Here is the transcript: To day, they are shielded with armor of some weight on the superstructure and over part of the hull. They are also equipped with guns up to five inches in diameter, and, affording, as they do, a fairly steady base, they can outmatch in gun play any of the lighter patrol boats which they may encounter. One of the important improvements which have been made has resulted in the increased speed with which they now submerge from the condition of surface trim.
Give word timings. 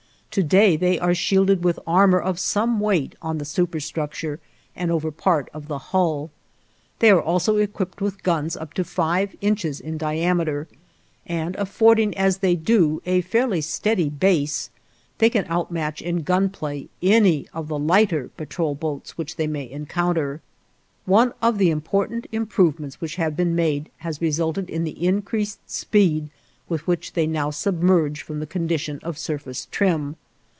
To 0.35 0.43
day, 0.43 0.77
they 0.77 0.97
are 0.97 1.13
shielded 1.13 1.65
with 1.65 1.77
armor 1.85 2.17
of 2.17 2.39
some 2.39 2.79
weight 2.79 3.15
on 3.21 3.37
the 3.37 3.43
superstructure 3.43 4.39
and 4.77 4.89
over 4.89 5.11
part 5.11 5.49
of 5.53 5.67
the 5.67 5.77
hull. 5.91 6.31
They 6.99 7.09
are 7.09 7.21
also 7.21 7.57
equipped 7.57 7.99
with 7.99 8.23
guns 8.23 8.55
up 8.55 8.73
to 8.75 8.85
five 8.85 9.35
inches 9.41 9.81
in 9.81 9.97
diameter, 9.97 10.69
and, 11.27 11.53
affording, 11.57 12.17
as 12.17 12.37
they 12.37 12.55
do, 12.55 13.01
a 13.05 13.19
fairly 13.19 13.59
steady 13.59 14.07
base, 14.09 14.69
they 15.17 15.29
can 15.29 15.43
outmatch 15.51 16.01
in 16.01 16.23
gun 16.23 16.47
play 16.47 16.87
any 17.01 17.45
of 17.53 17.67
the 17.67 17.77
lighter 17.77 18.29
patrol 18.37 18.73
boats 18.73 19.17
which 19.17 19.35
they 19.35 19.47
may 19.47 19.69
encounter. 19.69 20.39
One 21.03 21.33
of 21.41 21.57
the 21.57 21.71
important 21.71 22.27
improvements 22.31 23.01
which 23.01 23.17
have 23.17 23.35
been 23.35 23.53
made 23.53 23.91
has 23.97 24.21
resulted 24.21 24.69
in 24.69 24.85
the 24.85 25.05
increased 25.05 25.69
speed 25.69 26.29
with 26.69 26.87
which 26.87 27.11
they 27.13 27.27
now 27.27 27.49
submerge 27.49 28.21
from 28.21 28.39
the 28.39 28.45
condition 28.45 28.97
of 29.03 29.17
surface 29.17 29.67
trim. 29.71 30.15